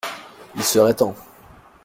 Il 0.55 0.63
serait 0.63 0.95
temps. 0.95 1.15